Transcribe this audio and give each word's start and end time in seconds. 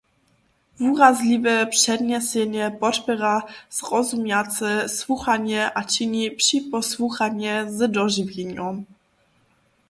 Wurazliwe 0.79 1.65
přednjesenje 1.65 2.65
podpěra 2.83 3.35
zrozumjace 3.77 4.67
słuchanje 4.99 5.71
a 5.79 5.81
čini 5.93 6.23
připosłuchanje 6.41 7.53
z 7.75 7.91
dožiwjenjom. 7.97 8.75